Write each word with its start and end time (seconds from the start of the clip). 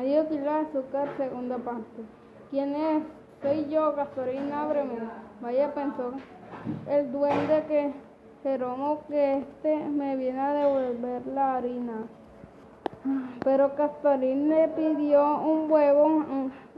Kilo 0.00 0.24
de 0.24 0.48
azúcar, 0.48 1.08
segunda 1.18 1.58
parte. 1.58 2.02
¿Quién 2.50 2.74
es? 2.74 3.02
Soy 3.42 3.68
yo, 3.68 3.94
Castorina, 3.94 4.62
ábreme. 4.62 4.94
Vaya, 5.42 5.74
pensó 5.74 6.12
el 6.88 7.12
duende 7.12 7.64
que 7.68 7.92
Jeromo 8.42 9.02
que 9.08 9.38
este 9.38 9.76
me 9.76 10.16
viene 10.16 10.40
a 10.40 10.54
devolver 10.54 11.26
la 11.26 11.56
harina. 11.56 12.06
Pero 13.44 13.74
Castorín 13.74 14.48
le 14.48 14.68
pidió 14.68 15.38
un 15.38 15.70
huevo, 15.70 16.22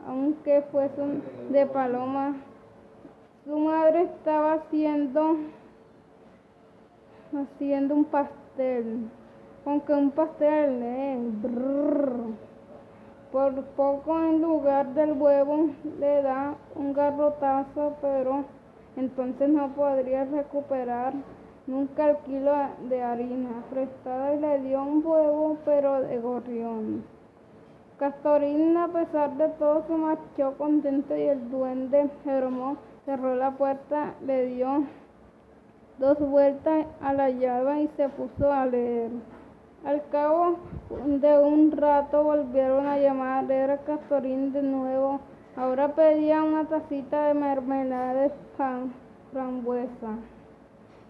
aunque 0.08 0.62
fuese 0.72 1.02
de 1.50 1.66
paloma. 1.66 2.34
Su 3.44 3.56
madre 3.56 4.02
estaba 4.02 4.54
haciendo, 4.54 5.36
haciendo 7.32 7.94
un 7.94 8.04
pastel, 8.04 9.08
aunque 9.64 9.94
un 9.94 10.10
pastel, 10.10 10.80
eh, 10.82 11.18
por 13.32 13.54
poco 13.76 14.18
en 14.18 14.42
lugar 14.42 14.92
del 14.92 15.12
huevo 15.12 15.70
le 15.98 16.22
da 16.22 16.54
un 16.76 16.92
garrotazo, 16.92 17.96
pero 18.02 18.44
entonces 18.96 19.48
no 19.48 19.68
podría 19.68 20.26
recuperar 20.26 21.14
nunca 21.66 22.10
el 22.10 22.16
kilo 22.18 22.52
de 22.90 23.02
harina 23.02 23.64
prestada 23.70 24.34
y 24.34 24.38
le 24.38 24.58
dio 24.60 24.82
un 24.82 25.04
huevo, 25.04 25.56
pero 25.64 26.02
de 26.02 26.18
gorrión. 26.18 27.04
Castorín, 27.98 28.76
a 28.76 28.88
pesar 28.88 29.36
de 29.38 29.48
todo, 29.48 29.84
se 29.86 29.94
marchó 29.94 30.54
contento 30.58 31.16
y 31.16 31.22
el 31.22 31.50
duende 31.50 32.10
Jeromo 32.24 32.76
cerró 33.06 33.34
la 33.34 33.52
puerta, 33.52 34.14
le 34.26 34.46
dio 34.46 34.84
dos 35.98 36.18
vueltas 36.18 36.86
a 37.00 37.14
la 37.14 37.30
llave 37.30 37.82
y 37.82 37.88
se 37.96 38.08
puso 38.10 38.52
a 38.52 38.66
leer. 38.66 39.10
Al 39.84 40.00
cabo 40.12 40.58
de 41.06 41.38
un 41.40 41.72
rato 41.72 42.22
volvieron 42.22 42.86
a 42.86 42.98
llamar, 42.98 43.50
era 43.50 43.78
Castorín 43.78 44.52
de 44.52 44.62
nuevo. 44.62 45.18
Ahora 45.56 45.88
pedía 45.88 46.40
una 46.40 46.68
tacita 46.68 47.26
de 47.26 47.34
mermelada 47.34 48.14
de 48.14 48.30
frambuesa. 49.32 50.18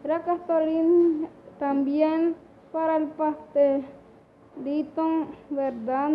Era 0.02 0.22
Castorín 0.22 1.28
también 1.58 2.34
para 2.72 2.96
el 2.96 3.08
pastelito, 3.08 3.84
¿verdad? 5.50 6.10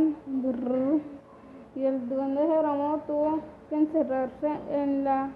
Y 1.75 1.83
el 1.83 2.09
duende 2.09 2.41
Jerónimo 2.41 3.01
tuvo 3.05 3.39
que 3.69 3.75
encerrarse 3.75 4.49
en 4.71 5.03
la 5.03 5.29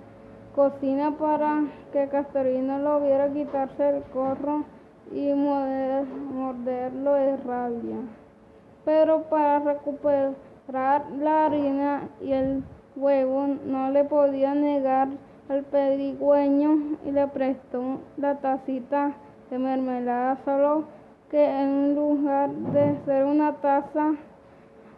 cocina 0.55 1.15
para 1.19 1.65
que 1.93 2.07
Castorín 2.07 2.65
no 2.65 2.79
lo 2.79 2.99
viera 2.99 3.31
quitarse 3.31 3.89
el 3.89 4.03
corro 4.05 4.63
y 5.11 5.31
morderlo 5.33 6.10
rabia. 7.37 7.97
Pero 8.85 9.23
para 9.23 9.59
recuperar 9.59 11.05
la 11.19 11.45
harina 11.45 12.09
y 12.21 12.31
el 12.31 12.63
huevo 12.95 13.47
no 13.65 13.91
le 13.91 14.03
podía 14.03 14.53
negar 14.53 15.09
al 15.49 15.63
pedigüeño 15.63 16.97
y 17.05 17.11
le 17.11 17.27
prestó 17.27 17.99
la 18.17 18.35
tacita 18.35 19.13
de 19.49 19.59
mermelada, 19.59 20.37
solo 20.45 20.85
que 21.29 21.45
en 21.45 21.95
lugar 21.95 22.49
de 22.49 22.97
ser 23.05 23.25
una 23.25 23.53
taza 23.53 24.13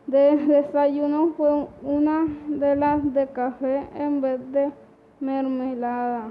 de 0.08 0.36
desayuno 0.48 1.34
fue 1.38 1.68
una 1.82 2.26
de 2.48 2.76
las 2.76 3.14
de 3.14 3.28
café 3.28 3.88
en 3.96 4.22
vez 4.22 4.40
de 4.52 4.72
mermelada 5.20 6.28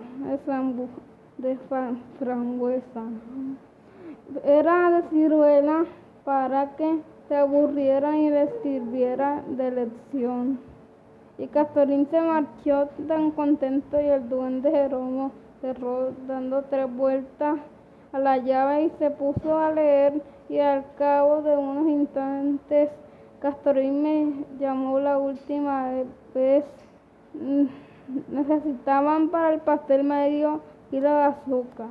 de 1.38 1.56
frambuesa. 2.18 3.02
Era 4.44 4.90
de 4.90 5.08
ciruela 5.10 5.84
para 6.24 6.74
que 6.76 7.00
se 7.28 7.36
aburriera 7.36 8.16
y 8.16 8.30
le 8.30 8.48
sirviera 8.62 9.42
de 9.46 9.70
lección. 9.70 10.58
Y 11.38 11.46
Castorín 11.48 12.06
se 12.10 12.20
marchó 12.20 12.88
tan 13.08 13.30
contento 13.32 14.00
y 14.00 14.06
el 14.06 14.28
duende 14.28 14.70
Jeromo 14.70 15.32
cerró 15.60 16.12
dando 16.26 16.62
tres 16.64 16.94
vueltas 16.94 17.58
a 18.12 18.18
la 18.18 18.36
llave 18.38 18.84
y 18.84 18.90
se 18.98 19.10
puso 19.10 19.56
a 19.56 19.72
leer 19.72 20.22
y 20.48 20.58
al 20.58 20.84
cabo 20.96 21.42
de 21.42 21.56
unos 21.56 21.88
instantes 21.88 22.90
Castorín 23.42 24.02
me 24.02 24.44
llamó 24.60 25.00
la 25.00 25.18
última 25.18 25.90
vez. 26.32 26.64
Necesitaban 28.28 29.30
para 29.30 29.52
el 29.52 29.60
pastel 29.60 30.04
medio 30.04 30.60
kilo 30.90 31.08
de 31.08 31.24
azúcar. 31.24 31.88